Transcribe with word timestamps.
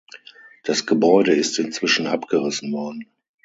Das 0.63 0.87
Gebäude 0.87 1.35
ist 1.35 1.59
inzwischen 1.59 2.07
abgerissen 2.07 2.73
worden. 2.73 3.05